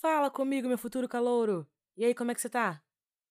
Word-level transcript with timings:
Fala 0.00 0.30
comigo, 0.30 0.66
meu 0.66 0.78
futuro 0.78 1.06
calouro! 1.06 1.68
E 1.94 2.06
aí, 2.06 2.14
como 2.14 2.30
é 2.30 2.34
que 2.34 2.40
você 2.40 2.48
tá? 2.48 2.82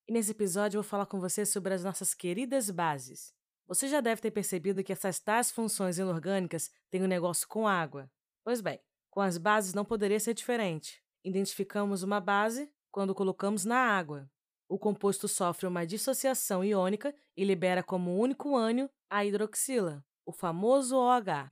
E 0.07 0.13
nesse 0.13 0.29
episódio 0.29 0.77
eu 0.77 0.83
vou 0.83 0.87
falar 0.87 1.07
com 1.07 1.19
você 1.19 1.43
sobre 1.43 1.73
as 1.73 1.83
nossas 1.83 2.13
queridas 2.13 2.69
bases. 2.69 3.33
Você 3.65 3.87
já 3.87 3.99
deve 4.01 4.21
ter 4.21 4.29
percebido 4.29 4.83
que 4.83 4.93
essas 4.93 5.19
tais 5.19 5.49
funções 5.49 5.97
inorgânicas 5.97 6.69
têm 6.91 7.01
um 7.01 7.07
negócio 7.07 7.47
com 7.47 7.67
água. 7.67 8.07
Pois 8.43 8.61
bem, 8.61 8.79
com 9.09 9.19
as 9.19 9.39
bases 9.39 9.73
não 9.73 9.83
poderia 9.83 10.19
ser 10.19 10.35
diferente. 10.35 11.03
Identificamos 11.25 12.03
uma 12.03 12.21
base 12.21 12.71
quando 12.91 13.15
colocamos 13.15 13.65
na 13.65 13.79
água. 13.79 14.29
O 14.67 14.77
composto 14.77 15.27
sofre 15.27 15.65
uma 15.65 15.87
dissociação 15.87 16.63
iônica 16.63 17.15
e 17.35 17.43
libera 17.43 17.81
como 17.81 18.15
único 18.15 18.55
ânion 18.55 18.87
a 19.09 19.25
hidroxila, 19.25 20.05
o 20.23 20.31
famoso 20.31 20.95
OH-. 20.95 21.49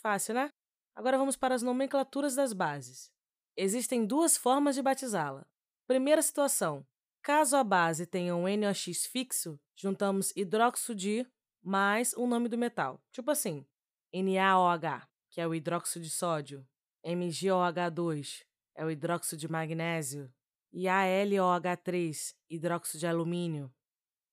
Fácil, 0.00 0.34
né? 0.34 0.50
Agora 0.94 1.18
vamos 1.18 1.36
para 1.36 1.54
as 1.54 1.60
nomenclaturas 1.60 2.34
das 2.34 2.54
bases. 2.54 3.12
Existem 3.60 4.06
duas 4.06 4.36
formas 4.36 4.76
de 4.76 4.82
batizá-la. 4.82 5.44
Primeira 5.84 6.22
situação: 6.22 6.86
caso 7.20 7.56
a 7.56 7.64
base 7.64 8.06
tenha 8.06 8.36
um 8.36 8.44
NOx 8.44 9.06
fixo, 9.06 9.58
juntamos 9.74 10.32
hidróxido 10.36 10.94
de 10.94 11.26
mais 11.60 12.12
o 12.12 12.24
nome 12.24 12.48
do 12.48 12.56
metal. 12.56 13.02
Tipo 13.10 13.32
assim, 13.32 13.66
NaOH, 14.14 15.08
que 15.28 15.40
é 15.40 15.46
o 15.48 15.52
hidróxido 15.52 16.04
de 16.04 16.10
sódio, 16.10 16.64
MgOH2, 17.04 18.44
é 18.76 18.84
o 18.84 18.90
hidróxido 18.92 19.40
de 19.40 19.48
magnésio, 19.48 20.32
e 20.72 20.84
AlOH3, 20.84 22.36
hidróxido 22.48 23.00
de 23.00 23.08
alumínio. 23.08 23.74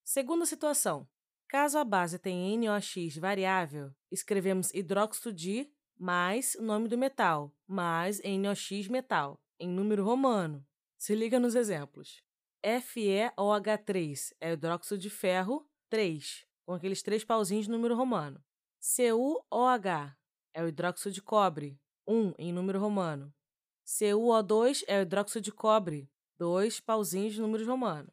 Segunda 0.03 0.45
situação: 0.45 1.09
caso 1.47 1.79
a 1.79 1.83
base 1.83 2.19
tenha 2.19 2.55
NOx 2.59 3.17
variável, 3.17 3.91
escrevemos 4.11 4.71
hidróxido 4.71 5.33
de 5.33 5.74
mais 5.97 6.55
o 6.55 6.61
nome 6.61 6.87
do 6.87 6.97
metal, 6.97 7.53
mais 7.67 8.21
NOx 8.23 8.87
metal, 8.87 9.39
em 9.59 9.69
número 9.69 10.03
romano. 10.03 10.65
Se 10.97 11.15
liga 11.15 11.39
nos 11.39 11.55
exemplos. 11.55 12.23
FeOH3 12.63 14.33
é 14.41 14.53
hidróxido 14.53 14.97
de 14.97 15.09
ferro 15.09 15.67
3, 15.89 16.45
com 16.65 16.73
aqueles 16.73 17.01
três 17.01 17.23
pauzinhos 17.23 17.65
de 17.65 17.71
número 17.71 17.95
romano. 17.95 18.43
CuOH 18.79 20.15
é 20.53 20.63
o 20.63 20.67
hidróxido 20.67 21.11
de 21.11 21.21
cobre, 21.21 21.79
1 22.07 22.33
em 22.37 22.51
número 22.51 22.79
romano. 22.79 23.33
CuO2 23.85 24.83
é 24.87 24.99
o 24.99 25.01
hidróxido 25.03 25.41
de 25.41 25.51
cobre, 25.51 26.09
2 26.37 26.79
pauzinhos 26.79 27.33
de 27.33 27.41
número 27.41 27.65
romano. 27.65 28.11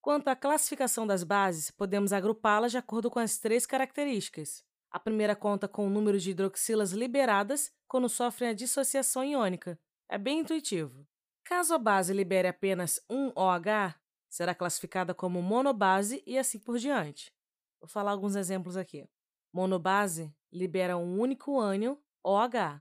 Quanto 0.00 0.28
à 0.28 0.34
classificação 0.34 1.06
das 1.06 1.22
bases, 1.22 1.70
podemos 1.70 2.12
agrupá-las 2.12 2.72
de 2.72 2.78
acordo 2.78 3.08
com 3.08 3.20
as 3.20 3.38
três 3.38 3.64
características. 3.64 4.64
A 4.92 5.00
primeira 5.00 5.34
conta 5.34 5.66
com 5.66 5.86
o 5.86 5.90
número 5.90 6.20
de 6.20 6.32
hidroxilas 6.32 6.92
liberadas 6.92 7.72
quando 7.88 8.10
sofrem 8.10 8.50
a 8.50 8.52
dissociação 8.52 9.24
iônica. 9.24 9.80
É 10.06 10.18
bem 10.18 10.40
intuitivo. 10.40 11.08
Caso 11.42 11.72
a 11.72 11.78
base 11.78 12.12
libere 12.12 12.46
apenas 12.46 13.00
um 13.08 13.32
OH, 13.34 13.94
será 14.28 14.54
classificada 14.54 15.14
como 15.14 15.40
monobase 15.40 16.22
e 16.26 16.36
assim 16.36 16.58
por 16.58 16.78
diante. 16.78 17.32
Vou 17.80 17.88
falar 17.88 18.10
alguns 18.10 18.36
exemplos 18.36 18.76
aqui. 18.76 19.08
Monobase 19.50 20.30
libera 20.52 20.98
um 20.98 21.18
único 21.18 21.58
ânion 21.58 21.96
OH-. 22.22 22.80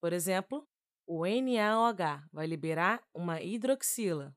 Por 0.00 0.14
exemplo, 0.14 0.66
o 1.06 1.26
NaOH 1.26 2.26
vai 2.32 2.46
liberar 2.46 3.02
uma 3.12 3.42
hidroxila. 3.42 4.34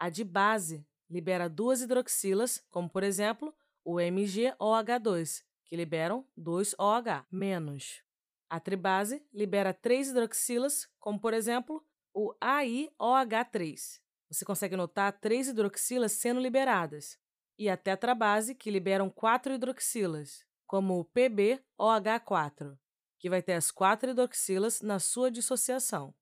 A 0.00 0.10
de 0.10 0.24
base 0.24 0.84
libera 1.08 1.48
duas 1.48 1.80
hidroxilas, 1.80 2.60
como 2.70 2.90
por 2.90 3.04
exemplo 3.04 3.54
o 3.84 3.94
MgOH2, 3.94 5.44
que 5.72 5.76
liberam 5.76 6.28
2OH-. 6.38 8.02
A 8.50 8.60
tribase 8.60 9.26
libera 9.32 9.72
três 9.72 10.10
hidroxilas, 10.10 10.86
como 11.00 11.18
por 11.18 11.32
exemplo 11.32 11.82
o 12.12 12.34
AiOH3. 12.34 13.98
Você 14.30 14.44
consegue 14.44 14.76
notar 14.76 15.18
três 15.18 15.48
hidroxilas 15.48 16.12
sendo 16.12 16.40
liberadas. 16.40 17.18
E 17.58 17.70
a 17.70 17.76
tetrabase, 17.78 18.54
que 18.54 18.70
liberam 18.70 19.08
quatro 19.08 19.54
hidroxilas, 19.54 20.44
como 20.66 21.00
o 21.00 21.06
PbOH4, 21.06 22.76
que 23.18 23.30
vai 23.30 23.40
ter 23.40 23.54
as 23.54 23.70
quatro 23.70 24.10
hidroxilas 24.10 24.82
na 24.82 24.98
sua 24.98 25.30
dissociação. 25.30 26.14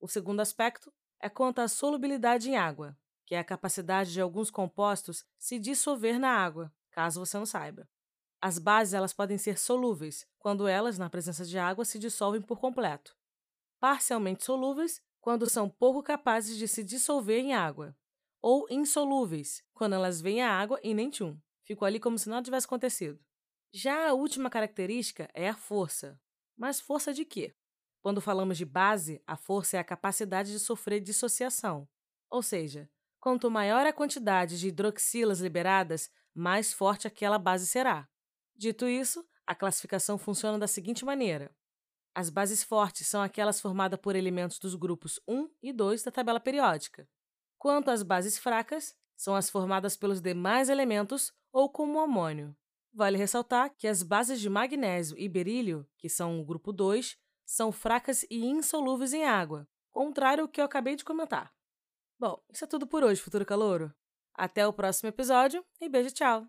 O 0.00 0.08
segundo 0.08 0.40
aspecto 0.40 0.90
é 1.20 1.28
quanto 1.28 1.58
à 1.58 1.68
solubilidade 1.68 2.48
em 2.48 2.56
água, 2.56 2.96
que 3.26 3.34
é 3.34 3.38
a 3.38 3.44
capacidade 3.44 4.10
de 4.14 4.22
alguns 4.22 4.50
compostos 4.50 5.22
se 5.36 5.58
dissolver 5.58 6.18
na 6.18 6.30
água, 6.30 6.72
caso 6.90 7.20
você 7.20 7.36
não 7.36 7.44
saiba. 7.44 7.86
As 8.40 8.58
bases 8.58 8.94
elas 8.94 9.12
podem 9.12 9.38
ser 9.38 9.58
solúveis, 9.58 10.26
quando 10.38 10.68
elas, 10.68 10.98
na 10.98 11.10
presença 11.10 11.44
de 11.44 11.58
água, 11.58 11.84
se 11.84 11.98
dissolvem 11.98 12.40
por 12.40 12.60
completo. 12.60 13.16
Parcialmente 13.80 14.44
solúveis, 14.44 15.02
quando 15.20 15.48
são 15.48 15.68
pouco 15.68 16.02
capazes 16.02 16.56
de 16.56 16.68
se 16.68 16.84
dissolver 16.84 17.38
em 17.38 17.54
água. 17.54 17.96
Ou 18.40 18.66
insolúveis, 18.70 19.64
quando 19.74 19.94
elas 19.94 20.20
vêm 20.20 20.42
à 20.42 20.52
água 20.52 20.78
e 20.82 20.94
nem 20.94 21.10
tchum. 21.10 21.38
Ficam 21.64 21.86
ali 21.86 21.98
como 21.98 22.18
se 22.18 22.28
nada 22.28 22.44
tivesse 22.44 22.66
acontecido. 22.66 23.18
Já 23.72 24.08
a 24.08 24.12
última 24.12 24.48
característica 24.48 25.28
é 25.34 25.48
a 25.48 25.56
força. 25.56 26.20
Mas 26.56 26.80
força 26.80 27.12
de 27.12 27.24
quê? 27.24 27.54
Quando 28.00 28.20
falamos 28.20 28.56
de 28.56 28.64
base, 28.64 29.20
a 29.26 29.36
força 29.36 29.76
é 29.76 29.80
a 29.80 29.84
capacidade 29.84 30.52
de 30.52 30.60
sofrer 30.60 31.00
dissociação. 31.00 31.88
Ou 32.30 32.40
seja, 32.40 32.88
quanto 33.18 33.50
maior 33.50 33.84
a 33.84 33.92
quantidade 33.92 34.60
de 34.60 34.68
hidroxilas 34.68 35.40
liberadas, 35.40 36.08
mais 36.32 36.72
forte 36.72 37.08
aquela 37.08 37.38
base 37.38 37.66
será. 37.66 38.08
Dito 38.56 38.88
isso, 38.88 39.26
a 39.46 39.54
classificação 39.54 40.16
funciona 40.16 40.58
da 40.58 40.66
seguinte 40.66 41.04
maneira: 41.04 41.54
as 42.14 42.30
bases 42.30 42.62
fortes 42.64 43.06
são 43.06 43.20
aquelas 43.20 43.60
formadas 43.60 44.00
por 44.00 44.16
elementos 44.16 44.58
dos 44.58 44.74
grupos 44.74 45.20
1 45.28 45.50
e 45.62 45.72
2 45.72 46.02
da 46.02 46.10
tabela 46.10 46.40
periódica, 46.40 47.06
quanto 47.58 47.90
às 47.90 48.02
bases 48.02 48.38
fracas, 48.38 48.96
são 49.14 49.34
as 49.34 49.50
formadas 49.50 49.96
pelos 49.96 50.20
demais 50.20 50.68
elementos 50.68 51.32
ou 51.52 51.70
como 51.70 52.00
amônio. 52.00 52.56
Vale 52.92 53.18
ressaltar 53.18 53.74
que 53.76 53.86
as 53.86 54.02
bases 54.02 54.40
de 54.40 54.48
magnésio 54.48 55.18
e 55.18 55.28
berílio, 55.28 55.86
que 55.98 56.08
são 56.08 56.40
o 56.40 56.44
grupo 56.44 56.72
2, 56.72 57.18
são 57.44 57.70
fracas 57.70 58.24
e 58.30 58.46
insolúveis 58.46 59.12
em 59.12 59.24
água, 59.24 59.68
contrário 59.90 60.42
ao 60.42 60.48
que 60.48 60.60
eu 60.60 60.64
acabei 60.64 60.96
de 60.96 61.04
comentar. 61.04 61.52
Bom, 62.18 62.42
isso 62.50 62.64
é 62.64 62.66
tudo 62.66 62.86
por 62.86 63.04
hoje, 63.04 63.20
futuro 63.20 63.44
calouro. 63.44 63.94
Até 64.34 64.66
o 64.66 64.72
próximo 64.72 65.10
episódio 65.10 65.64
e 65.78 65.88
beijo, 65.88 66.10
tchau! 66.10 66.46